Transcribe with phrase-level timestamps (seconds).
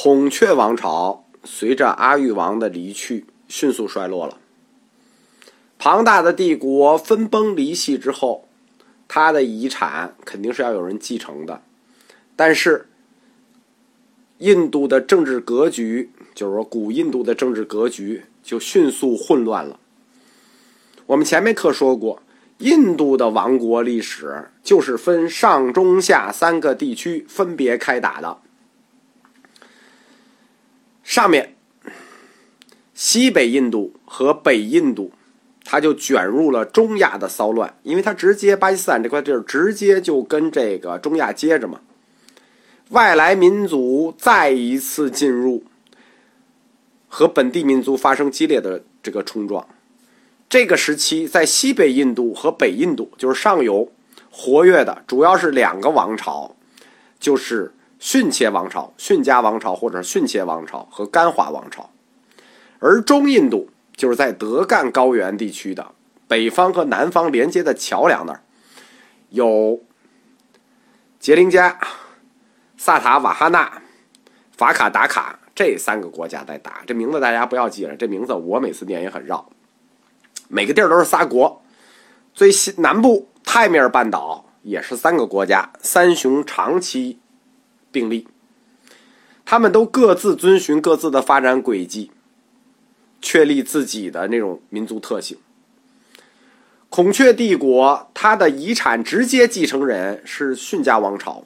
[0.00, 4.38] 孔雀王朝随着阿育王的离去，迅速衰落了。
[5.76, 8.46] 庞大的帝国分崩离析之后，
[9.08, 11.62] 他的遗产肯定是要有人继承的，
[12.36, 12.86] 但是
[14.38, 19.80] 印度的政治格局，就是说古印度的政治格局就迅速混乱了。
[21.06, 22.22] 我们前面课说过，
[22.58, 28.38] 印度的王国历史就是分上中下三个地区分别开打的。
[31.08, 31.54] 上面
[32.92, 35.10] 西北印度和北印度，
[35.64, 41.80] 它就卷入了中亚的骚乱，因为它直接巴基斯坦这块地儿直接就跟这个中亚接着嘛。
[42.90, 45.64] 外来民族再一次进入，
[47.08, 49.66] 和本地民族发生激烈的这个冲撞。
[50.46, 53.90] 这个时期，在西北印度和北印度，就是上游
[54.30, 56.54] 活跃的主要是两个王朝，
[57.18, 61.90] 就是逊切王朝、逊加王朝或者逊切王朝和甘华王朝。
[62.78, 65.92] 而中印度就是在德干高原地区的
[66.26, 68.42] 北方和南方连接的桥梁那儿，
[69.30, 69.80] 有
[71.18, 71.78] 杰林加。
[72.80, 73.82] 萨塔瓦哈纳、
[74.56, 77.96] 法卡达卡这三个国家在打，这名字大家不要记了。
[77.96, 79.50] 这名字我每次念也很绕。
[80.46, 81.60] 每个地儿都是仨国，
[82.32, 87.18] 最西南部泰米尔半岛也是三个国家，三雄长期
[87.90, 88.26] 病例，
[89.44, 92.10] 他们都各自遵循各自的发展轨迹，
[93.20, 95.38] 确立自己的那种民族特性。
[96.90, 101.44] 孔雀帝国，它的遗产直接继承人是逊加王朝。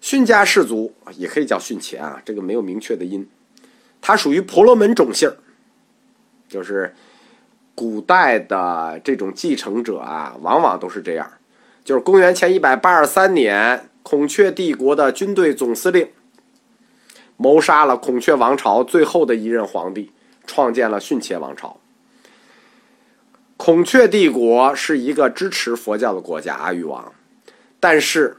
[0.00, 3.28] 逊家氏族也可以叫逊钱啊，这个没有明确的音，
[4.00, 5.32] 它属于婆罗门种姓
[6.48, 6.94] 就是
[7.74, 11.28] 古代的这种继承者啊，往往都是这样。
[11.84, 16.08] 就是公元前一百八十三年，孔雀帝国的军队总司令
[17.36, 20.12] 谋杀了孔雀王朝最后的一任皇帝，
[20.46, 21.80] 创建了逊切王朝。
[23.56, 27.12] 孔雀帝国是一个支持佛教的国家，阿育王，
[27.80, 28.36] 但是。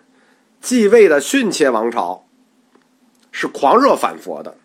[0.60, 2.26] 继位的逊切王朝
[3.32, 4.56] 是狂热反佛的，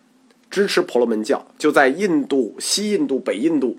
[0.50, 3.76] 支持婆罗门教，就在印度、西印度、北印度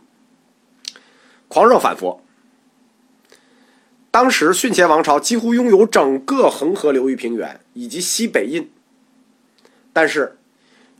[1.48, 2.23] 狂热反佛。
[4.14, 8.70] 当时逊切王朝几乎拥有整个恒河流域平原以及西北印，
[9.92, 10.38] 但是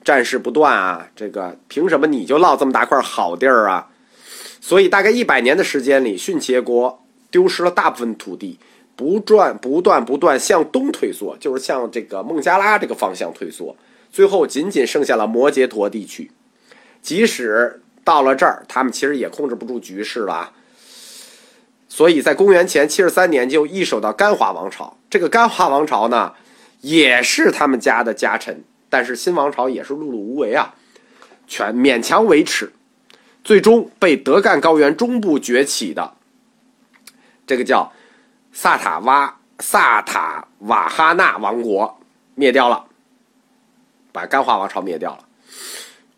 [0.04, 3.88] 战事不断啊，这个凭什么你就落这么大块好地儿啊？
[4.60, 8.58] 所以大概一百年的时间里，逊切国丢失了大部分土地。
[8.96, 13.76] 不断不断不断向东退缩，就是向这个孟加拉这个方向退缩，
[14.12, 16.32] 最后仅仅剩下了摩羯陀地区。
[17.02, 20.52] 即使到了这儿，他们其实也控制不住局势了。
[21.94, 24.98] 所以在公元前七十三年就易手到甘华王朝。
[25.12, 26.34] 这个甘华王朝呢，
[26.82, 30.74] 也是他们家的家臣，但是新王朝也是碌碌无为啊，
[31.46, 32.74] 全勉强维持，
[33.44, 36.16] 最终被德干高原中部崛起的
[37.46, 37.94] 这个叫。
[38.56, 42.00] 萨塔瓦萨塔瓦哈纳王国
[42.34, 42.86] 灭掉了，
[44.12, 45.26] 把甘华王朝灭掉了。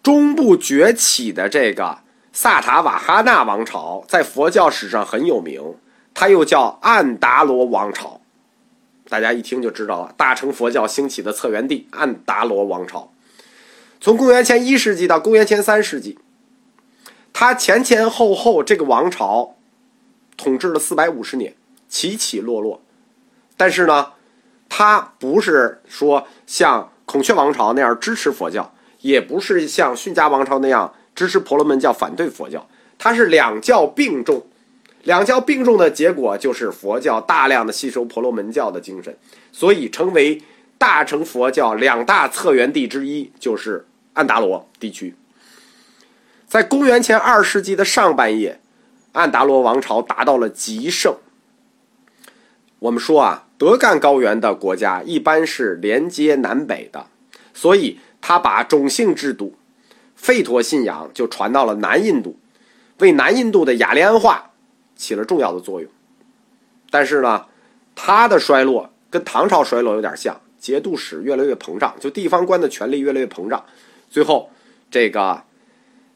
[0.02, 2.00] 中部崛起的这个
[2.36, 5.78] 萨塔瓦哈纳王朝在佛教史上很有名，
[6.14, 8.20] 它又叫安达罗王朝。
[9.08, 13.10] 大家一听就知道了，大乘佛教兴起的策源地安达罗王朝。
[14.02, 16.20] 从公元前一世纪到公元前三世纪，
[17.32, 19.56] 它前前后后这个王朝
[20.36, 21.56] 统治了四百五十年。
[21.88, 22.82] 起起落落，
[23.56, 24.12] 但是呢，
[24.68, 32.68] 他不是说像孔雀王朝那样支持佛教，也不是像逊加王朝那样支持婆罗门教、反对佛教，
[32.98, 34.46] 它是两教并重。
[35.04, 39.16] 两教并重的结果就是佛教大量的吸收婆罗门教的精神，
[39.52, 40.42] 所以成为
[40.80, 45.16] 大乘佛教两大策源地之一，就是安达罗地区。
[46.48, 48.60] 在公元前二世纪的上半叶，
[49.12, 51.16] 安达罗王朝达到了极盛。
[52.80, 57.06] 我们说啊，德干高原的国家一般是连接南北的，
[57.54, 59.56] 所以他把种姓制度、
[60.20, 62.38] 吠陀信仰就传到了南印度，
[63.00, 64.52] 为南印度的雅利安化
[64.96, 65.90] 起了重要的作用。
[66.90, 67.46] 但是呢，
[67.96, 73.64] 他的衰落跟唐朝衰落有点像，节度使越来越膨胀，就地方官的权力越来越膨胀，
[74.10, 74.50] 最后
[74.90, 75.44] 这个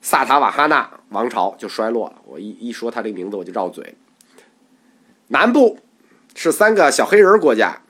[0.01, 2.15] 萨塔瓦哈纳王朝就衰落了。
[2.25, 3.95] 我一一说他这名字我就绕嘴，
[5.27, 5.79] 南部。
[6.35, 7.81] 是三个小黑人国家，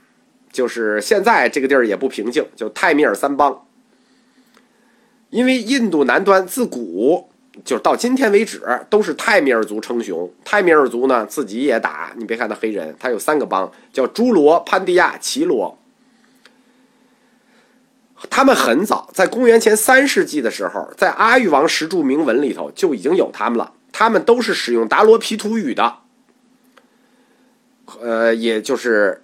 [0.52, 3.68] 就是现在这个地儿也不平静，就泰米尔三邦。
[5.30, 7.30] 因为印度南端自古
[7.64, 12.14] 就是到今天为止都是泰米尔族称雄，泰米尔族呢自己也打。
[12.16, 15.78] 你别看他黑人，他有三个邦，叫朱罗、潘迪亚、奇罗。
[18.30, 23.74] 他们很早，在公元前三世纪的时候，在阿育王石柱铭文里头就已经有他们了。
[23.92, 25.96] 他们都是使用达罗毗荼语的，
[28.02, 29.24] 呃，也就是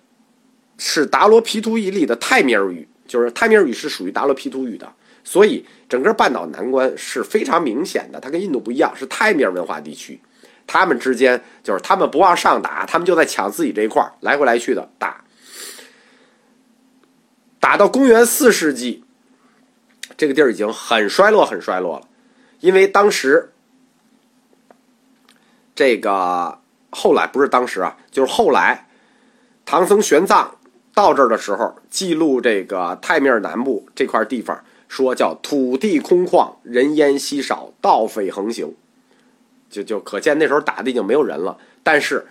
[0.77, 4.91] 是达罗毗荼语里的泰米尔语，就是泰米尔语是属于达罗毗荼语的。
[5.25, 10.21] 所以，整个半岛南关是非常明显的，它跟印度不一样，是泰米尔文化地区。
[10.67, 15.23] 他们之间就是他们不往上打，他们就在抢自己这一块儿来回来去的打。
[17.59, 19.03] 打到公元四世纪，
[20.15, 22.07] 这个地儿已经很衰落，很衰落了。
[22.59, 23.51] 因为当时，
[25.73, 26.59] 这个
[26.91, 28.87] 后来不是当时啊，就是后来，
[29.65, 30.47] 唐僧玄奘
[30.93, 38.75] 到这儿的时候，记录这个泰米尔南部这块地方，说叫土地空旷，人烟稀少，盗匪横行，
[39.69, 41.57] 就就可见那时候打的已经没有人了。
[41.83, 42.27] 但是，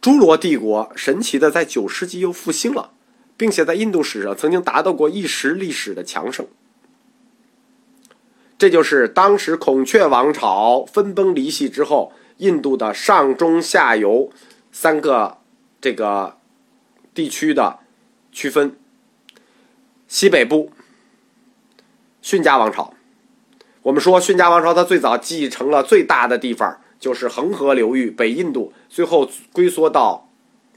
[0.00, 2.90] 诸罗帝国神奇的在九世纪又复兴了。
[3.36, 6.46] 并且在印度史上曾经达到过一时历史的强盛，
[8.56, 14.30] 这就是当时孔雀王朝分崩离析之后，印度的上中下游
[14.70, 15.38] 三个
[15.80, 16.38] 这个
[17.12, 17.80] 地区的
[18.30, 18.76] 区分。
[20.06, 20.70] 西北部，
[22.24, 22.94] 逊加王朝，
[23.82, 30.26] 我们说逊加王朝它最早继承了最大的地方就是恒河流域北印度，最后龟缩到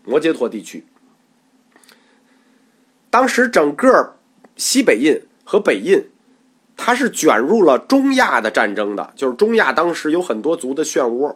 [0.03, 0.85] 摩揭陀地区。
[3.09, 4.17] 当时整个
[4.57, 6.09] 西北印和北印，
[6.75, 11.33] 它是卷入了中亚的战争的，就是中亚当时有很多族的漩涡。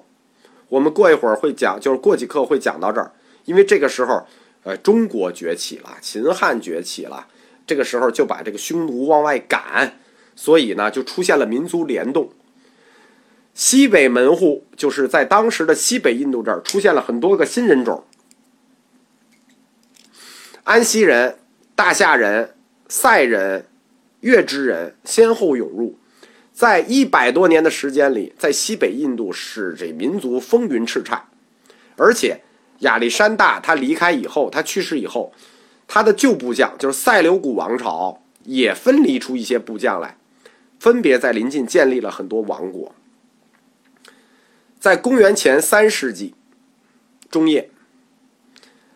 [0.67, 3.13] 我们过一会儿会讲，就是过几课会讲到这儿，
[3.45, 4.27] 因为这个时候，
[4.63, 7.25] 呃，中国崛起了，秦汉崛起了，
[7.65, 9.97] 这个时候就把这个匈奴往外赶，
[10.35, 12.31] 所以呢，就出现了民族联动。
[13.53, 18.03] 西北门户就是在当时的西北印度这儿出现了很多个新人种，
[20.63, 21.37] 安息人。
[21.73, 22.53] 大夏人、
[22.87, 23.65] 塞人、
[24.19, 25.97] 月支人先后涌入，
[26.53, 31.19] 在一百多年的时间里，在西北印度使这民族风云叱咤。
[31.97, 32.41] 而且
[32.79, 35.33] 亚历山大他离开以后，他去世以后，
[35.87, 40.17] 他的旧部将就是塞琉古王朝也分离出一些部将来，
[40.81, 42.95] 分别在临近建立了很多王国。
[44.79, 46.33] 在公元前三世纪
[47.29, 47.69] 中叶，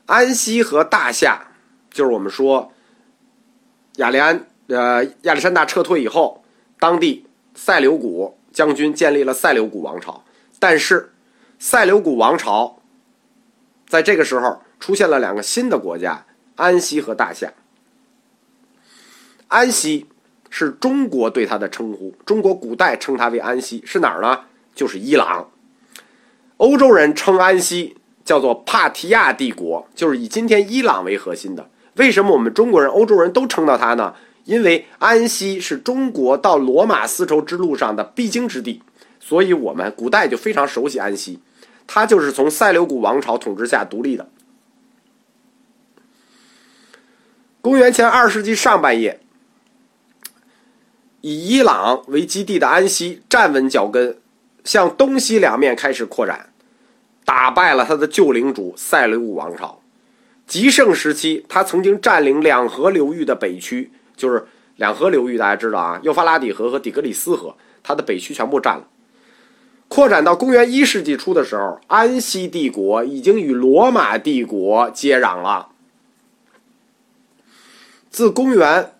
[0.07, 1.51] 安息和大夏，
[1.91, 2.71] 就是我们说。
[3.97, 6.43] 亚利安，呃，亚历山大撤退以后，
[6.79, 10.25] 当地塞琉古将军建立了塞琉古王朝。
[10.57, 11.13] 但是，
[11.59, 12.81] 塞琉古王朝
[13.87, 16.25] 在这个时候出现了两个新的国家——
[16.57, 17.53] 安息和大夏。
[19.49, 20.07] 安息
[20.57, 24.39] 是中国对它的称呼，中国古代称它为安息，是哪儿呢？
[24.73, 25.49] 就是伊朗。
[26.55, 31.69] 欧洲人称安息叫做帕提亚帝国，就是以今天伊朗为核心的。
[31.95, 34.15] 为什么我们中国人、欧洲人都称到它呢？
[34.45, 38.81] 因为安息是中国到罗马丝绸之路上的必经之地，
[39.19, 41.41] 所以我们古代就非常熟悉安息。
[41.85, 44.29] 它就是从塞琉古王朝统治下独立的。
[47.59, 49.19] 公元前二世纪上半叶，
[51.25, 54.19] 以伊朗为基地的安息站稳脚跟，
[54.63, 56.53] 向东西两面开始扩展，
[57.25, 59.81] 打败了他的旧领主塞琉古王朝。
[60.45, 64.45] 极盛时期，他曾经占领两河流域的北区，就是
[64.75, 68.87] 两河流域，大家知道啊，幼发拉底河和底格里斯河，它的北区全部占了。
[69.87, 75.69] 扩展到公元一世纪初的时候，安息帝国已经与罗马帝国接壤了。
[78.11, 78.93] 自公元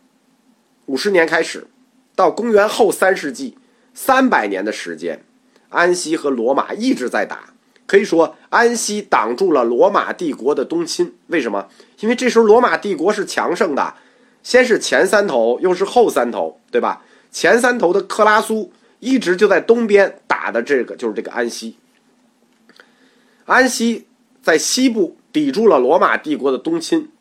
[0.87, 1.67] 五十年开始，
[2.15, 3.57] 到公元后三世纪，
[3.93, 5.23] 三百年的时间，
[5.69, 7.53] 安息和罗马一直在打。
[7.87, 11.13] 可以说，安息挡住了罗马帝国的东侵。
[11.27, 11.67] 为什么？
[11.99, 13.93] 因为这时候罗马帝国是强盛的，
[14.41, 17.03] 先是前三头，又是后三头，对吧？
[17.31, 21.77] 前三头的克拉苏一直就在东边打的，这个就是这个安息。
[23.43, 24.07] 安息
[24.41, 27.11] 在西部抵住了罗马帝国的东侵，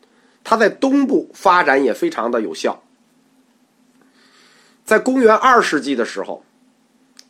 [0.44, 2.83] 他在东部发展也非常的有效。
[4.84, 6.44] 在公元二世纪的时候。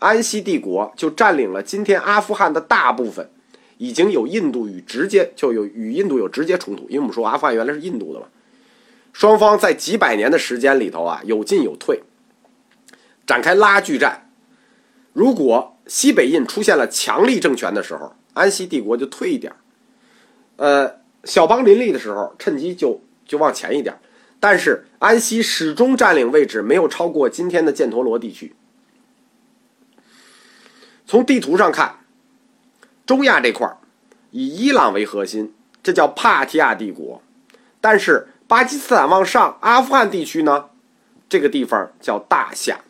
[0.00, 3.30] 安息帝国就占领了今天阿富汗的大部分，
[3.78, 8.26] 已经有印度与直接就有与印度有直接冲突，因为我们说阿富汗原来是印度的嘛，
[9.14, 12.02] 双方在几百年的时间里头啊有进有退，
[13.26, 14.28] 展开拉锯战。
[15.14, 19.54] 如果西北印出现了强力政权的时候，安息帝国就退一点
[20.56, 23.96] 呃，小邦林立的时候趁机就就往前一点
[24.46, 28.54] 但是安息始终占领位置没有超过今天的犍陀罗地区。
[31.06, 32.00] 从地图上看，
[33.06, 33.78] 中亚这块儿
[34.32, 37.22] 以伊朗为核心，这叫帕提亚帝国。
[37.80, 40.66] 但是巴基斯坦往上，阿富汗地区呢，
[41.26, 42.82] 这个地方叫大夏，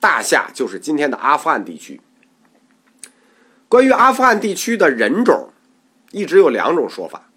[0.00, 2.00] 大夏就是今天的阿富汗地区。
[3.68, 5.50] 关于阿富汗地区的人种，
[6.10, 7.30] 一直有两种说法，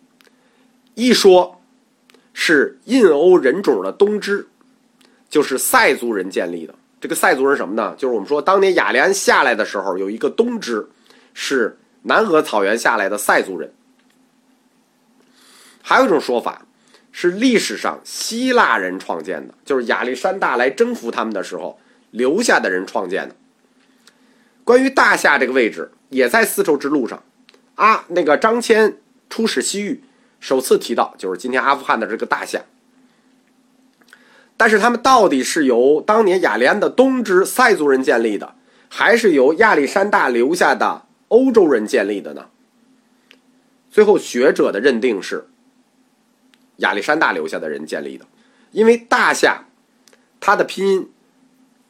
[0.95, 1.56] 一说
[2.39, 4.47] 是印欧人种的东支，
[5.27, 6.75] 就是塞族人建立的。
[7.01, 7.95] 这个塞族人什么呢？
[7.97, 10.87] 就是我们说当年雅利安下来的时候，有一个东支
[11.33, 13.73] 是南俄草原下来的塞族人。
[15.81, 16.67] 还有一种说法
[17.11, 21.79] 是历史上希腊人创建的，就是亚历山大来征服他们的时候
[22.11, 23.35] 留下的人创建的。
[24.63, 27.23] 关于大夏这个位置，也在丝绸之路上
[27.73, 28.05] 啊。
[28.09, 28.93] 那个张骞
[29.27, 30.03] 出使西域，
[30.39, 32.63] 首次提到就是今天阿富汗的这个大夏。
[34.55, 38.55] 但是他们到底是由当年雅利安的东支塞族人建立的，
[38.89, 42.47] 还是由亚历山大留下的欧洲人建立的呢？
[43.91, 45.47] 最后学者的认定是。
[46.77, 48.25] 亚历山大留下的人建立的，
[48.71, 49.65] 因为大夏，
[50.39, 51.09] 它的拼音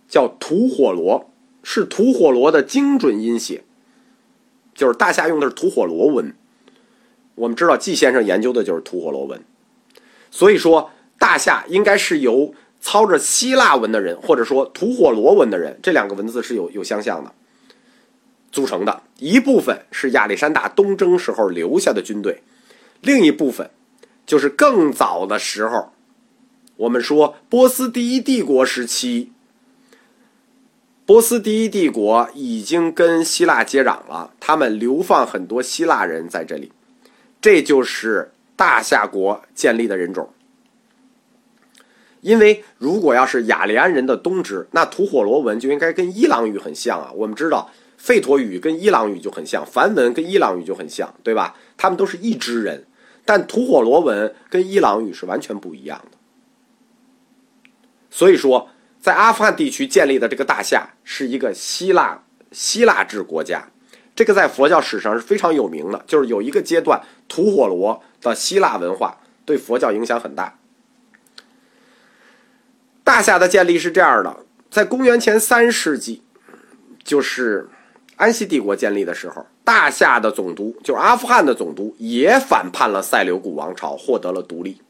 [0.07, 1.29] 叫吐火罗，
[1.61, 3.65] 是吐火罗的精准音写，
[4.73, 6.33] 就是大夏用的是吐火罗文。
[7.37, 9.41] 我们知道季先生研究的就是吐火罗文，
[10.29, 17.31] 所以说大夏应该是由操着希腊文的人，或者说吐火罗文的人，这两个文字是有有相像的
[18.51, 19.03] 组成的。
[19.19, 22.43] 一部分是亚历山大东征时候留下的军队，
[23.01, 23.69] 另一部分。
[24.25, 25.93] 就是更早的时候，
[26.75, 29.31] 我们说波斯第一帝国时期，
[31.05, 36.73] 波斯第一帝国已经跟希腊接壤了，他们流放很多希腊人在这里，
[37.47, 40.33] 这就是大夏国建立的人种。
[42.19, 47.09] 因为如果要是雅利安人的东支，那吐火罗文就应该跟伊朗语很像啊。
[47.15, 51.55] 我们知道吠陀语跟伊朗语就很像，梵文跟伊朗语就很像，对吧？
[51.77, 52.85] 他们都是一支人。
[53.23, 56.17] 但吐火罗文跟伊朗语是完全不一样的，
[58.09, 63.69] 所以说，在阿富汗地区建立的这个大夏是一个希腊希腊制国家，
[64.17, 66.03] 这个在佛教史上是非常有名的。
[66.07, 70.57] 就是有一个阶段，吐火罗的希腊文化对佛教影响很大。
[73.03, 74.37] 大夏的建立是这样的，
[74.71, 76.23] 在公元前三世纪，
[77.03, 77.69] 就是
[78.15, 79.45] 安息帝国建立的时候。
[79.63, 84.81] 大夏的总督就是阿富汗的总督，也反叛了塞琉古王朝，获得了独立。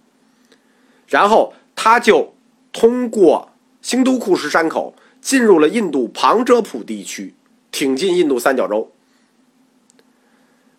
[1.07, 2.33] 然后他就
[2.71, 7.33] 通过兴都库什山口进入了印度旁遮普地区，
[7.71, 8.89] 挺进印度三角洲。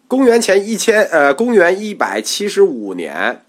[0.08, 3.44] 公元前一千呃，公元一百七十五年，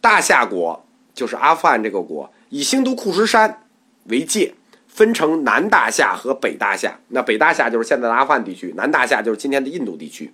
[0.00, 3.64] 大夏国就是阿富汗这个国，以兴都库什山
[4.04, 4.54] 为界。
[4.86, 10.32] 分成南大夏和北大夏，那北大夏就是现在的阿富汗地区，南大夏就是今天的印度地区。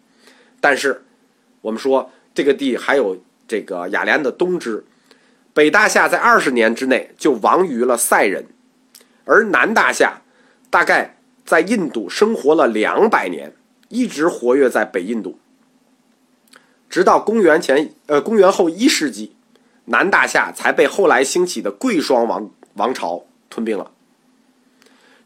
[0.61, 1.03] 但是，
[1.63, 3.17] 我们说这个地还有
[3.49, 4.85] 这个雅利安的东支，
[5.55, 8.45] 北大夏在二十年之内就亡于了塞人，
[9.25, 10.21] 而南大夏
[10.69, 13.55] 大概在印度生活了两百年，
[13.89, 15.39] 一直活跃在北印度，
[16.91, 19.35] 直到公元前呃公元后一世纪，
[19.87, 23.93] 南大夏才被后来兴起的贵霜王王朝吞并了。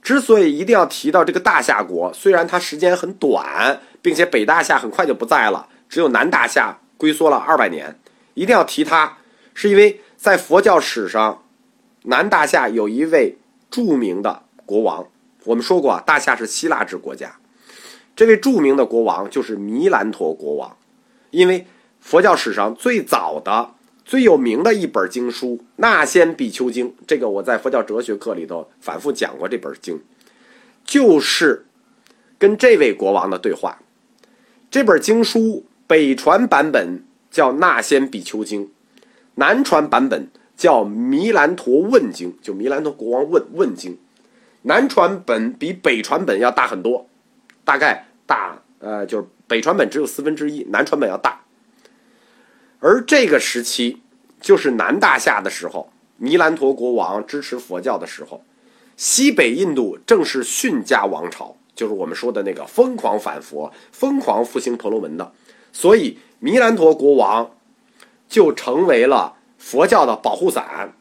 [0.03, 7.99] 之所以一定要提到这个大夏国，虽然它时间很短，并且北大夏很快就不在了，只有南大夏龟缩了二百年，
[8.35, 9.17] 一定要提它，
[9.55, 11.43] 是因为在佛教史上，
[12.03, 13.39] 南大夏有一位
[13.71, 15.07] 著名的国王。
[15.45, 17.37] 我们说过啊，大夏是希腊制国家，
[18.15, 20.77] 这位著名的国王就是弥兰陀国王，
[21.35, 21.67] 因为
[22.01, 23.71] 佛教史上最早的。
[24.07, 29.49] 最有名的一本经书《那仙比丘经》，这个我在佛教哲学课里头反复讲过。
[29.49, 29.99] 这本经
[30.85, 31.65] 就是
[32.39, 33.79] 跟这位国王的对话。
[34.71, 38.67] 这本经书北传版本叫《那仙比丘经》，
[39.37, 43.97] 南传版本叫《弥兰陀问经》，就弥兰陀国王问问经。
[44.61, 47.09] 南传本比北传本要大很多，
[47.65, 51.43] 大概大呃，就是北传本只有四分之一，南传本要大。
[52.81, 54.03] 而这个时期，
[54.41, 58.43] 就是南大夏的时候，弥兰陀国王支持佛教的时候，
[58.97, 65.33] 西北印度正是逊加王朝，就是我们说的那个疯狂反佛、疯狂复兴婆罗门的，
[65.73, 67.51] 所以弥兰陀国王
[68.29, 70.93] 就成为了佛教的保护伞，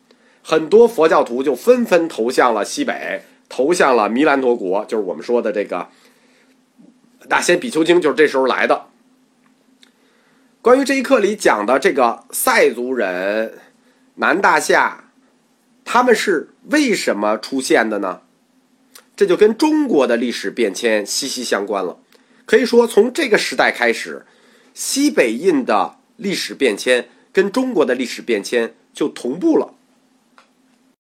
[0.42, 5.78] 很多佛教徒就纷纷投向了西北，投向了弥兰陀国，就是我们说的这个
[7.30, 8.88] 《大仙比丘经》，就是这时候来的。
[10.62, 13.60] 关于这一课里讲的这个塞族人，
[14.16, 15.12] 南大夏，
[15.84, 18.22] 他们是为什么出现的呢？
[19.16, 22.00] 这就跟中国的历史变迁息息相关了。
[22.46, 24.26] 可以说，从这个时代开始，
[24.74, 29.73] 西北印的历史变迁跟中国的历史变迁就同步了。